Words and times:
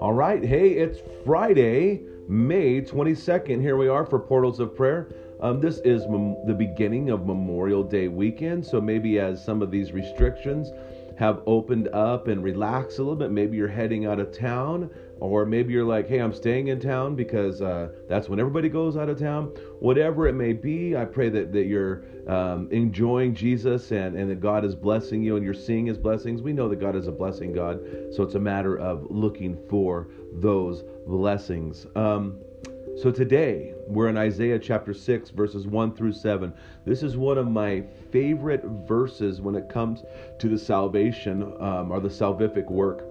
All 0.00 0.14
right, 0.14 0.42
hey, 0.42 0.70
it's 0.70 1.00
Friday, 1.24 2.00
May 2.28 2.80
22nd. 2.80 3.60
Here 3.60 3.76
we 3.76 3.88
are 3.88 4.06
for 4.06 4.18
Portals 4.18 4.58
of 4.58 4.74
Prayer. 4.74 5.08
Um, 5.40 5.60
this 5.60 5.80
is 5.80 6.06
mem- 6.08 6.36
the 6.46 6.54
beginning 6.54 7.10
of 7.10 7.26
Memorial 7.26 7.82
Day 7.82 8.08
weekend, 8.08 8.64
so 8.64 8.80
maybe 8.80 9.18
as 9.18 9.44
some 9.44 9.60
of 9.60 9.70
these 9.70 9.92
restrictions 9.92 10.72
have 11.18 11.42
opened 11.46 11.88
up 11.88 12.28
and 12.28 12.42
relaxed 12.42 12.98
a 12.98 13.02
little 13.02 13.16
bit, 13.16 13.30
maybe 13.30 13.58
you're 13.58 13.68
heading 13.68 14.06
out 14.06 14.18
of 14.18 14.32
town, 14.32 14.88
or 15.20 15.46
maybe 15.46 15.72
you're 15.72 15.84
like, 15.84 16.08
hey, 16.08 16.18
I'm 16.18 16.32
staying 16.32 16.68
in 16.68 16.78
town 16.78 17.14
because 17.14 17.62
uh, 17.62 17.88
that's 18.08 18.28
when 18.28 18.38
everybody 18.38 18.68
goes 18.68 18.96
out 18.96 19.08
of 19.08 19.18
town. 19.18 19.46
Whatever 19.80 20.26
it 20.26 20.34
may 20.34 20.52
be, 20.52 20.96
I 20.96 21.04
pray 21.04 21.28
that, 21.30 21.52
that 21.52 21.64
you're 21.64 22.04
um, 22.28 22.68
enjoying 22.70 23.34
Jesus 23.34 23.92
and, 23.92 24.16
and 24.16 24.30
that 24.30 24.40
God 24.40 24.64
is 24.64 24.74
blessing 24.74 25.22
you 25.22 25.36
and 25.36 25.44
you're 25.44 25.54
seeing 25.54 25.86
his 25.86 25.96
blessings. 25.96 26.42
We 26.42 26.52
know 26.52 26.68
that 26.68 26.80
God 26.80 26.96
is 26.96 27.06
a 27.06 27.12
blessing 27.12 27.52
God, 27.52 27.80
so 28.12 28.22
it's 28.22 28.34
a 28.34 28.40
matter 28.40 28.78
of 28.78 29.06
looking 29.10 29.58
for 29.68 30.08
those 30.34 30.84
blessings. 31.06 31.86
Um, 31.96 32.38
so 32.96 33.10
today, 33.10 33.74
we're 33.86 34.08
in 34.08 34.16
Isaiah 34.16 34.58
chapter 34.58 34.94
6, 34.94 35.30
verses 35.30 35.66
1 35.66 35.94
through 35.94 36.12
7. 36.12 36.52
This 36.86 37.02
is 37.02 37.16
one 37.16 37.36
of 37.36 37.46
my 37.46 37.84
favorite 38.10 38.64
verses 38.64 39.40
when 39.40 39.54
it 39.54 39.68
comes 39.68 40.02
to 40.38 40.48
the 40.48 40.58
salvation 40.58 41.42
um, 41.60 41.90
or 41.90 42.00
the 42.00 42.08
salvific 42.08 42.70
work 42.70 43.04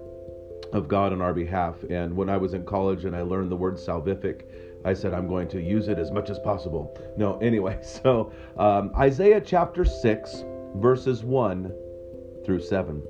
of 0.72 0.88
God 0.88 1.12
on 1.12 1.20
our 1.20 1.34
behalf. 1.34 1.76
And 1.90 2.16
when 2.16 2.28
I 2.28 2.36
was 2.36 2.54
in 2.54 2.64
college 2.64 3.04
and 3.04 3.14
I 3.14 3.22
learned 3.22 3.50
the 3.50 3.56
word 3.56 3.76
salvific, 3.76 4.42
I 4.84 4.94
said 4.94 5.14
I'm 5.14 5.28
going 5.28 5.48
to 5.48 5.60
use 5.60 5.88
it 5.88 5.98
as 5.98 6.10
much 6.10 6.30
as 6.30 6.38
possible. 6.38 6.96
No, 7.16 7.38
anyway, 7.42 7.78
so 7.82 8.32
um, 8.58 8.92
Isaiah 8.96 9.40
chapter 9.40 9.84
6, 9.84 10.44
verses 10.76 11.24
1 11.24 11.72
through 12.44 12.60
7. 12.60 13.02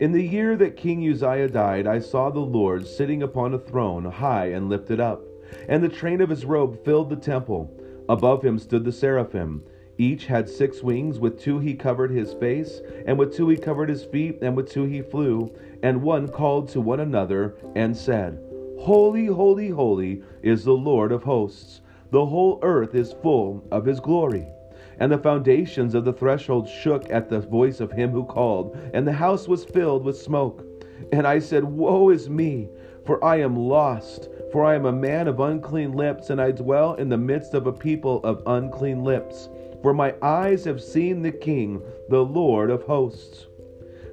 In 0.00 0.12
the 0.12 0.22
year 0.22 0.56
that 0.56 0.76
King 0.76 1.08
Uzziah 1.08 1.48
died, 1.48 1.86
I 1.86 2.00
saw 2.00 2.30
the 2.30 2.40
Lord 2.40 2.86
sitting 2.86 3.22
upon 3.22 3.54
a 3.54 3.58
throne, 3.58 4.04
high 4.04 4.46
and 4.46 4.68
lifted 4.68 4.98
up 4.98 5.22
and 5.68 5.82
the 5.82 5.88
train 5.88 6.20
of 6.20 6.30
his 6.30 6.44
robe 6.44 6.84
filled 6.84 7.10
the 7.10 7.16
temple. 7.16 7.70
Above 8.08 8.44
him 8.44 8.58
stood 8.58 8.84
the 8.84 8.92
seraphim. 8.92 9.62
Each 10.02 10.26
had 10.26 10.48
six 10.48 10.82
wings. 10.82 11.20
With 11.20 11.38
two 11.38 11.60
he 11.60 11.74
covered 11.74 12.10
his 12.10 12.34
face, 12.34 12.80
and 13.06 13.16
with 13.16 13.36
two 13.36 13.48
he 13.48 13.56
covered 13.56 13.88
his 13.88 14.02
feet, 14.04 14.40
and 14.42 14.56
with 14.56 14.68
two 14.68 14.82
he 14.82 15.00
flew. 15.00 15.52
And 15.80 16.02
one 16.02 16.26
called 16.26 16.68
to 16.70 16.80
one 16.80 16.98
another 16.98 17.54
and 17.76 17.96
said, 17.96 18.42
Holy, 18.80 19.26
holy, 19.26 19.68
holy 19.68 20.24
is 20.42 20.64
the 20.64 20.72
Lord 20.72 21.12
of 21.12 21.22
hosts. 21.22 21.82
The 22.10 22.26
whole 22.26 22.58
earth 22.62 22.96
is 22.96 23.14
full 23.22 23.62
of 23.70 23.84
his 23.84 24.00
glory. 24.00 24.48
And 24.98 25.12
the 25.12 25.18
foundations 25.18 25.94
of 25.94 26.04
the 26.04 26.12
threshold 26.12 26.68
shook 26.68 27.08
at 27.08 27.28
the 27.28 27.38
voice 27.38 27.78
of 27.78 27.92
him 27.92 28.10
who 28.10 28.24
called, 28.24 28.76
and 28.92 29.06
the 29.06 29.12
house 29.12 29.46
was 29.46 29.64
filled 29.64 30.04
with 30.04 30.18
smoke. 30.18 30.66
And 31.12 31.28
I 31.28 31.38
said, 31.38 31.62
Woe 31.62 32.10
is 32.10 32.28
me, 32.28 32.68
for 33.06 33.24
I 33.24 33.36
am 33.36 33.54
lost 33.56 34.28
for 34.52 34.66
I 34.66 34.74
am 34.74 34.84
a 34.84 34.92
man 34.92 35.28
of 35.28 35.40
unclean 35.40 35.92
lips, 35.92 36.28
and 36.28 36.38
I 36.38 36.50
dwell 36.50 36.92
in 36.94 37.08
the 37.08 37.16
midst 37.16 37.54
of 37.54 37.66
a 37.66 37.72
people 37.72 38.20
of 38.22 38.42
unclean 38.46 39.02
lips. 39.02 39.48
For 39.82 39.92
my 39.92 40.14
eyes 40.22 40.64
have 40.64 40.80
seen 40.80 41.22
the 41.22 41.32
King, 41.32 41.82
the 42.08 42.24
Lord 42.24 42.70
of 42.70 42.84
hosts. 42.84 43.46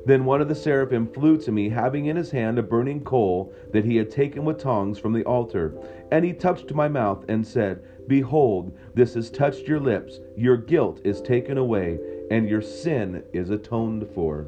Then 0.05 0.25
one 0.25 0.41
of 0.41 0.47
the 0.47 0.55
seraphim 0.55 1.07
flew 1.07 1.37
to 1.37 1.51
me, 1.51 1.69
having 1.69 2.07
in 2.07 2.15
his 2.15 2.31
hand 2.31 2.57
a 2.57 2.63
burning 2.63 3.03
coal 3.03 3.53
that 3.71 3.85
he 3.85 3.97
had 3.97 4.09
taken 4.09 4.45
with 4.45 4.57
tongs 4.57 4.97
from 4.97 5.13
the 5.13 5.23
altar. 5.25 5.73
And 6.11 6.25
he 6.25 6.33
touched 6.33 6.73
my 6.73 6.87
mouth 6.87 7.25
and 7.29 7.45
said, 7.45 7.83
Behold, 8.07 8.75
this 8.95 9.13
has 9.13 9.29
touched 9.29 9.67
your 9.67 9.79
lips. 9.79 10.19
Your 10.35 10.57
guilt 10.57 11.01
is 11.03 11.21
taken 11.21 11.57
away, 11.57 11.99
and 12.31 12.49
your 12.49 12.61
sin 12.61 13.23
is 13.33 13.51
atoned 13.51 14.07
for. 14.15 14.47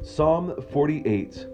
Psalm 0.00 0.54
48 0.70 1.46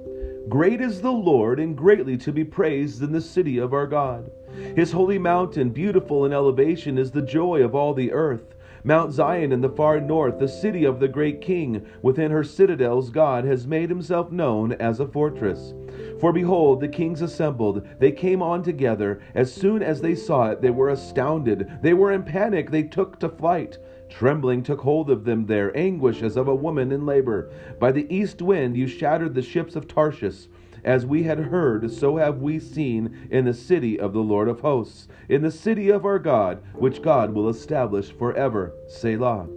Great 0.48 0.80
is 0.80 1.02
the 1.02 1.12
Lord, 1.12 1.60
and 1.60 1.76
greatly 1.76 2.16
to 2.18 2.32
be 2.32 2.44
praised 2.44 3.02
in 3.02 3.12
the 3.12 3.20
city 3.20 3.58
of 3.58 3.74
our 3.74 3.86
God. 3.86 4.30
His 4.74 4.92
holy 4.92 5.18
mountain, 5.18 5.70
beautiful 5.70 6.24
in 6.24 6.32
elevation, 6.32 6.96
is 6.96 7.10
the 7.10 7.20
joy 7.20 7.62
of 7.62 7.74
all 7.74 7.92
the 7.92 8.12
earth. 8.12 8.54
Mount 8.82 9.12
Zion 9.12 9.52
in 9.52 9.60
the 9.60 9.68
far 9.68 10.00
north, 10.00 10.38
the 10.38 10.48
city 10.48 10.84
of 10.84 11.00
the 11.00 11.08
great 11.08 11.42
king, 11.42 11.84
within 12.00 12.30
her 12.30 12.44
citadels, 12.44 13.10
God 13.10 13.44
has 13.44 13.66
made 13.66 13.90
himself 13.90 14.30
known 14.30 14.72
as 14.72 15.00
a 15.00 15.06
fortress. 15.06 15.74
For 16.20 16.32
behold, 16.32 16.80
the 16.80 16.88
kings 16.88 17.20
assembled. 17.20 17.86
They 17.98 18.12
came 18.12 18.40
on 18.40 18.62
together. 18.62 19.20
As 19.34 19.52
soon 19.52 19.82
as 19.82 20.00
they 20.00 20.14
saw 20.14 20.50
it, 20.50 20.62
they 20.62 20.70
were 20.70 20.88
astounded. 20.88 21.82
They 21.82 21.92
were 21.92 22.12
in 22.12 22.22
panic. 22.22 22.70
They 22.70 22.84
took 22.84 23.18
to 23.18 23.28
flight. 23.28 23.76
Trembling 24.08 24.62
took 24.62 24.80
hold 24.80 25.10
of 25.10 25.24
them 25.24 25.46
there, 25.46 25.76
anguish 25.76 26.22
as 26.22 26.36
of 26.36 26.48
a 26.48 26.54
woman 26.54 26.92
in 26.92 27.06
labor. 27.06 27.50
By 27.78 27.92
the 27.92 28.12
east 28.14 28.40
wind 28.42 28.76
you 28.76 28.86
shattered 28.86 29.34
the 29.34 29.42
ships 29.42 29.76
of 29.76 29.86
Tarshish. 29.86 30.48
As 30.84 31.04
we 31.04 31.24
had 31.24 31.38
heard, 31.38 31.90
so 31.90 32.16
have 32.16 32.38
we 32.38 32.58
seen 32.58 33.28
in 33.30 33.44
the 33.44 33.54
city 33.54 33.98
of 33.98 34.12
the 34.12 34.20
Lord 34.20 34.48
of 34.48 34.60
hosts, 34.60 35.08
in 35.28 35.42
the 35.42 35.50
city 35.50 35.90
of 35.90 36.04
our 36.04 36.18
God, 36.18 36.62
which 36.74 37.02
God 37.02 37.34
will 37.34 37.48
establish 37.48 38.12
forever. 38.12 38.72
Selah. 38.88 39.48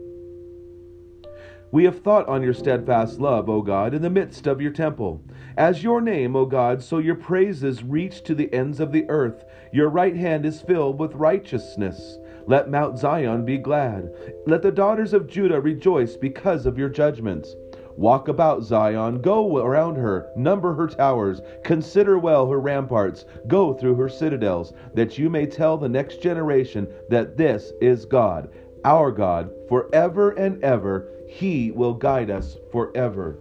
We 1.72 1.86
have 1.86 2.02
thought 2.02 2.28
on 2.28 2.44
your 2.44 2.54
steadfast 2.54 3.20
love, 3.22 3.50
O 3.50 3.62
God, 3.62 3.94
in 3.94 4.02
the 4.02 4.10
midst 4.10 4.46
of 4.46 4.60
your 4.60 4.74
temple. 4.74 5.22
As 5.56 5.84
your 5.84 6.02
name, 6.02 6.36
O 6.36 6.46
God, 6.46 6.84
so 6.84 6.98
your 6.98 7.16
praises 7.16 7.82
reach 7.82 8.24
to 8.24 8.36
the 8.36 8.54
ends 8.54 8.82
of 8.82 8.92
the 8.92 9.06
earth. 9.08 9.46
Your 9.72 9.88
right 9.88 10.16
hand 10.16 10.46
is 10.46 10.62
filled 10.62 11.00
with 11.00 11.16
righteousness. 11.16 12.18
Let 12.48 12.70
Mount 12.70 12.98
Zion 12.98 13.46
be 13.46 13.58
glad. 13.58 14.14
Let 14.46 14.62
the 14.62 14.72
daughters 14.72 15.14
of 15.14 15.28
Judah 15.28 15.60
rejoice 15.60 16.16
because 16.16 16.66
of 16.66 16.78
your 16.78 16.90
judgments. 16.90 17.56
Walk 17.98 18.28
about 18.30 18.64
Zion, 18.64 19.22
go 19.22 19.58
around 19.58 19.96
her, 19.96 20.32
number 20.36 20.74
her 20.74 20.88
towers, 20.88 21.42
consider 21.64 22.18
well 22.18 22.50
her 22.50 22.60
ramparts, 22.60 23.26
go 23.48 23.74
through 23.74 23.96
her 23.96 24.10
citadels, 24.10 24.74
that 24.94 25.18
you 25.18 25.30
may 25.30 25.46
tell 25.46 25.78
the 25.78 25.90
next 25.90 26.22
generation 26.22 26.88
that 27.10 27.38
this 27.38 27.74
is 27.82 28.06
God, 28.06 28.50
our 28.86 29.12
God, 29.12 29.52
forever 29.68 30.32
and 30.32 30.64
ever. 30.64 31.10
He 31.28 31.72
will 31.72 31.94
guide 31.94 32.32
us 32.32 32.58
forever. 32.72 33.38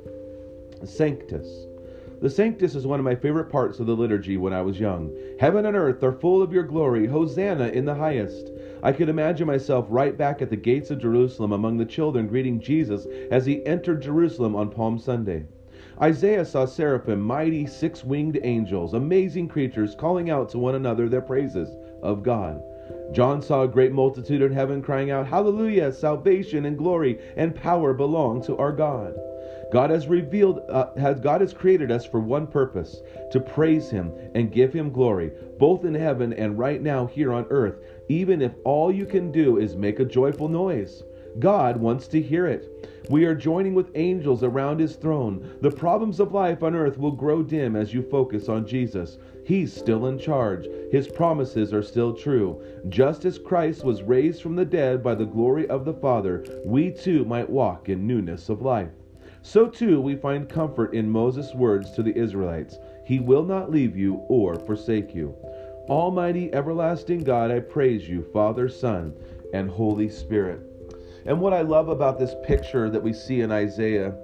Sanctus. 0.85 1.70
The 2.21 2.29
Sanctus 2.29 2.75
is 2.75 2.87
one 2.87 3.01
of 3.01 3.05
my 3.05 3.15
favorite 3.15 3.49
parts 3.49 3.81
of 3.81 3.87
the 3.87 3.97
liturgy 3.97 4.37
when 4.37 4.53
I 4.53 4.61
was 4.61 4.79
young. 4.79 5.11
Heaven 5.39 5.65
and 5.65 5.75
earth 5.75 6.03
are 6.03 6.13
full 6.13 6.43
of 6.43 6.53
your 6.53 6.65
glory. 6.65 7.07
Hosanna 7.07 7.69
in 7.69 7.87
the 7.87 7.95
highest. 7.95 8.51
I 8.83 8.93
could 8.93 9.09
imagine 9.09 9.47
myself 9.47 9.87
right 9.89 10.15
back 10.19 10.43
at 10.43 10.51
the 10.51 10.57
gates 10.57 10.91
of 10.91 10.99
Jerusalem 10.99 11.53
among 11.53 11.79
the 11.79 11.87
children 11.87 12.29
greeting 12.29 12.61
Jesus 12.61 13.07
as 13.31 13.47
he 13.47 13.65
entered 13.65 14.03
Jerusalem 14.03 14.55
on 14.55 14.69
Palm 14.69 14.99
Sunday. 14.99 15.47
Isaiah 16.03 16.45
saw 16.45 16.67
seraphim, 16.67 17.23
mighty 17.23 17.67
six 17.67 18.05
winged 18.05 18.39
angels, 18.43 18.93
amazing 18.93 19.49
creatures, 19.49 19.95
calling 19.95 20.29
out 20.29 20.51
to 20.51 20.59
one 20.59 20.75
another 20.75 21.09
their 21.09 21.23
praises 21.23 21.71
of 22.03 22.23
God. 22.23 22.61
John 23.13 23.43
saw 23.43 23.63
a 23.63 23.69
great 23.69 23.93
multitude 23.93 24.41
in 24.41 24.53
heaven 24.53 24.81
crying 24.81 25.11
out, 25.11 25.27
Hallelujah! 25.27 25.93
Salvation 25.93 26.65
and 26.65 26.79
glory 26.79 27.19
and 27.37 27.55
power 27.55 27.93
belong 27.93 28.43
to 28.45 28.57
our 28.57 28.73
God. 28.73 29.19
God 29.73 29.91
has 29.91 30.07
revealed, 30.07 30.61
uh, 30.69 30.95
has, 30.97 31.19
God 31.21 31.41
has 31.41 31.53
created 31.53 31.91
us 31.91 32.05
for 32.05 32.21
one 32.21 32.47
purpose 32.47 33.03
to 33.33 33.41
praise 33.41 33.91
Him 33.91 34.13
and 34.35 34.53
give 34.53 34.73
Him 34.73 34.91
glory, 34.91 35.33
both 35.59 35.85
in 35.85 35.95
heaven 35.95 36.33
and 36.33 36.59
right 36.59 36.81
now 36.81 37.07
here 37.07 37.33
on 37.33 37.47
earth, 37.51 37.81
even 38.09 38.43
if 38.43 38.53
all 38.65 38.93
you 38.93 39.07
can 39.07 39.33
do 39.33 39.59
is 39.59 39.77
make 39.77 39.99
a 39.99 40.05
joyful 40.05 40.49
noise. 40.49 41.03
God 41.39 41.77
wants 41.77 42.09
to 42.09 42.21
hear 42.21 42.47
it. 42.47 42.91
We 43.09 43.25
are 43.25 43.35
joining 43.35 43.75
with 43.75 43.93
angels 43.95 44.43
around 44.43 44.81
His 44.81 44.97
throne. 44.97 45.59
The 45.61 45.71
problems 45.71 46.21
of 46.21 46.33
life 46.33 46.63
on 46.63 46.75
earth 46.75 46.99
will 46.99 47.13
grow 47.13 47.43
dim 47.43 47.77
as 47.77 47.95
you 47.95 48.03
focus 48.03 48.49
on 48.49 48.67
Jesus. 48.67 49.19
He's 49.45 49.73
still 49.73 50.07
in 50.07 50.19
charge. 50.19 50.67
His 50.93 51.09
promises 51.09 51.73
are 51.73 51.83
still 51.83 52.13
true. 52.13 52.63
Just 52.89 53.25
as 53.25 53.39
Christ 53.39 53.85
was 53.85 54.03
raised 54.03 54.43
from 54.43 54.57
the 54.57 54.65
dead 54.65 55.03
by 55.03 55.15
the 55.15 55.25
glory 55.25 55.69
of 55.69 55.85
the 55.85 55.95
Father, 55.95 56.45
we 56.65 56.91
too 56.91 57.25
might 57.25 57.49
walk 57.49 57.89
in 57.89 58.07
newness 58.07 58.49
of 58.49 58.63
life. 58.63 58.91
So 59.43 59.67
too 59.67 60.01
we 60.01 60.17
find 60.17 60.49
comfort 60.49 60.95
in 60.95 61.09
Moses' 61.09 61.55
words 61.55 61.93
to 61.93 62.03
the 62.03 62.17
Israelites 62.17 62.79
He 63.07 63.21
will 63.21 63.45
not 63.45 63.71
leave 63.71 63.97
you 63.97 64.17
or 64.29 64.57
forsake 64.57 65.15
you. 65.15 65.35
Almighty, 65.89 66.53
everlasting 66.55 67.25
God, 67.25 67.51
I 67.51 67.61
praise 67.61 68.09
you, 68.09 68.23
Father, 68.33 68.69
Son, 68.69 69.15
and 69.53 69.69
Holy 69.71 70.09
Spirit. 70.09 70.61
And 71.27 71.41
what 71.41 71.53
I 71.53 71.63
love 71.63 71.89
about 71.89 72.19
this 72.19 72.35
picture 72.45 72.89
that 72.91 73.03
we 73.03 73.13
see 73.13 73.41
in 73.41 73.51
Isaiah 73.51 74.15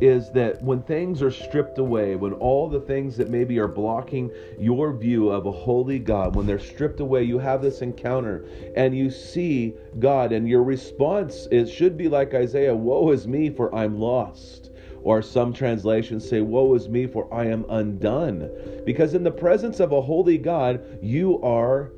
is 0.00 0.30
that 0.30 0.62
when 0.62 0.82
things 0.82 1.22
are 1.22 1.30
stripped 1.30 1.78
away, 1.78 2.16
when 2.16 2.34
all 2.34 2.68
the 2.68 2.80
things 2.80 3.16
that 3.16 3.30
maybe 3.30 3.58
are 3.58 3.68
blocking 3.68 4.30
your 4.58 4.92
view 4.92 5.30
of 5.30 5.46
a 5.46 5.52
holy 5.52 5.98
God, 5.98 6.34
when 6.34 6.46
they're 6.46 6.58
stripped 6.58 7.00
away, 7.00 7.22
you 7.22 7.38
have 7.38 7.62
this 7.62 7.80
encounter 7.82 8.44
and 8.76 8.96
you 8.96 9.10
see 9.10 9.74
God, 9.98 10.32
and 10.32 10.48
your 10.48 10.62
response 10.62 11.46
is 11.50 11.70
should 11.70 11.96
be 11.96 12.08
like 12.08 12.34
Isaiah, 12.34 12.74
Woe 12.74 13.10
is 13.10 13.26
me, 13.26 13.50
for 13.50 13.74
I'm 13.74 13.98
lost. 13.98 14.70
Or 15.02 15.22
some 15.22 15.52
translations 15.52 16.28
say, 16.28 16.40
Woe 16.40 16.74
is 16.74 16.88
me, 16.88 17.06
for 17.06 17.32
I 17.32 17.46
am 17.46 17.64
undone. 17.68 18.50
Because 18.84 19.14
in 19.14 19.22
the 19.22 19.30
presence 19.30 19.78
of 19.78 19.92
a 19.92 20.00
holy 20.00 20.36
God, 20.36 20.82
you 21.00 21.40
are 21.42 21.92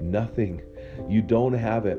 nothing. 0.00 0.62
You 1.08 1.20
don't 1.20 1.52
have 1.52 1.86
it. 1.86 1.98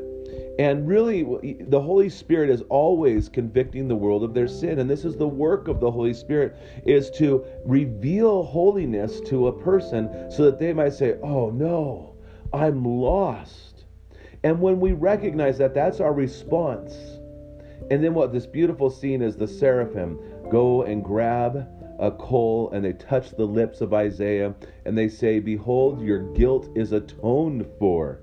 And 0.57 0.87
really, 0.87 1.57
the 1.67 1.81
Holy 1.81 2.09
Spirit 2.09 2.49
is 2.49 2.63
always 2.69 3.27
convicting 3.27 3.87
the 3.87 3.95
world 3.95 4.23
of 4.23 4.33
their 4.33 4.47
sin. 4.47 4.79
And 4.79 4.89
this 4.89 5.03
is 5.03 5.17
the 5.17 5.27
work 5.27 5.67
of 5.67 5.81
the 5.81 5.91
Holy 5.91 6.13
Spirit, 6.13 6.55
is 6.85 7.09
to 7.11 7.43
reveal 7.65 8.43
holiness 8.43 9.19
to 9.21 9.47
a 9.47 9.63
person 9.63 10.31
so 10.31 10.45
that 10.45 10.59
they 10.59 10.71
might 10.71 10.93
say, 10.93 11.17
oh 11.21 11.49
no, 11.49 12.15
I'm 12.53 12.85
lost. 12.85 13.85
And 14.43 14.61
when 14.61 14.79
we 14.79 14.93
recognize 14.93 15.57
that, 15.57 15.73
that's 15.73 15.99
our 15.99 16.13
response. 16.13 16.93
And 17.91 18.03
then 18.03 18.13
what 18.13 18.31
this 18.31 18.45
beautiful 18.45 18.89
scene 18.89 19.21
is 19.21 19.35
the 19.35 19.47
seraphim 19.47 20.19
go 20.49 20.83
and 20.83 21.03
grab 21.03 21.67
a 21.99 22.11
coal 22.11 22.69
and 22.71 22.83
they 22.83 22.93
touch 22.93 23.31
the 23.31 23.45
lips 23.45 23.81
of 23.81 23.93
Isaiah 23.93 24.53
and 24.85 24.97
they 24.97 25.09
say, 25.09 25.39
Behold, 25.39 26.01
your 26.01 26.31
guilt 26.33 26.69
is 26.75 26.91
atoned 26.91 27.67
for. 27.79 28.21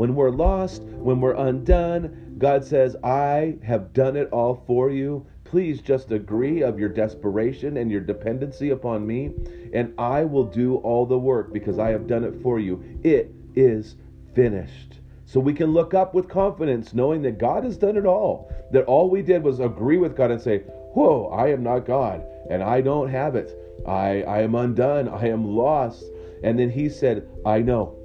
When 0.00 0.14
we're 0.14 0.30
lost, 0.30 0.82
when 0.82 1.20
we're 1.20 1.34
undone, 1.34 2.36
God 2.38 2.64
says, 2.64 2.96
I 3.04 3.58
have 3.62 3.92
done 3.92 4.16
it 4.16 4.30
all 4.32 4.64
for 4.66 4.90
you. 4.90 5.26
Please 5.44 5.82
just 5.82 6.10
agree 6.10 6.62
of 6.62 6.80
your 6.80 6.88
desperation 6.88 7.76
and 7.76 7.90
your 7.90 8.00
dependency 8.00 8.70
upon 8.70 9.06
me, 9.06 9.30
and 9.74 9.92
I 9.98 10.24
will 10.24 10.44
do 10.46 10.76
all 10.76 11.04
the 11.04 11.18
work 11.18 11.52
because 11.52 11.78
I 11.78 11.90
have 11.90 12.06
done 12.06 12.24
it 12.24 12.40
for 12.40 12.58
you. 12.58 12.82
It 13.02 13.30
is 13.54 13.96
finished. 14.34 15.00
So 15.26 15.38
we 15.38 15.52
can 15.52 15.74
look 15.74 15.92
up 15.92 16.14
with 16.14 16.30
confidence, 16.30 16.94
knowing 16.94 17.20
that 17.20 17.36
God 17.36 17.64
has 17.64 17.76
done 17.76 17.98
it 17.98 18.06
all. 18.06 18.50
That 18.72 18.86
all 18.86 19.10
we 19.10 19.20
did 19.20 19.42
was 19.42 19.60
agree 19.60 19.98
with 19.98 20.16
God 20.16 20.30
and 20.30 20.40
say, 20.40 20.60
Whoa, 20.94 21.26
I 21.26 21.48
am 21.48 21.62
not 21.62 21.84
God, 21.84 22.24
and 22.48 22.62
I 22.62 22.80
don't 22.80 23.10
have 23.10 23.36
it. 23.36 23.54
I, 23.86 24.22
I 24.22 24.40
am 24.40 24.54
undone. 24.54 25.10
I 25.10 25.28
am 25.28 25.44
lost. 25.54 26.06
And 26.42 26.58
then 26.58 26.70
he 26.70 26.88
said, 26.88 27.28
I 27.44 27.58
know, 27.58 27.98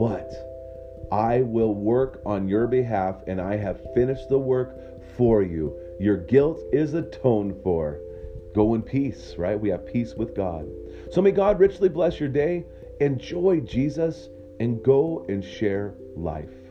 but 0.00 0.53
I 1.12 1.42
will 1.42 1.74
work 1.74 2.20
on 2.24 2.48
your 2.48 2.66
behalf, 2.66 3.16
and 3.26 3.40
I 3.40 3.56
have 3.56 3.80
finished 3.94 4.28
the 4.28 4.38
work 4.38 4.76
for 5.16 5.42
you. 5.42 5.76
Your 6.00 6.16
guilt 6.16 6.62
is 6.72 6.94
atoned 6.94 7.62
for. 7.62 8.00
Go 8.54 8.74
in 8.74 8.82
peace, 8.82 9.34
right? 9.36 9.58
We 9.58 9.70
have 9.70 9.86
peace 9.86 10.14
with 10.14 10.34
God. 10.34 10.66
So 11.10 11.20
may 11.20 11.32
God 11.32 11.58
richly 11.60 11.88
bless 11.88 12.20
your 12.20 12.28
day. 12.28 12.64
Enjoy 13.00 13.60
Jesus 13.60 14.28
and 14.60 14.82
go 14.82 15.26
and 15.28 15.44
share 15.44 15.94
life. 16.16 16.63